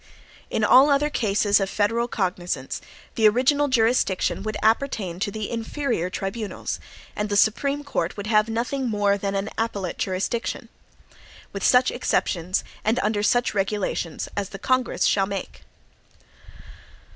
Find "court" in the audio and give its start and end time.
7.83-8.17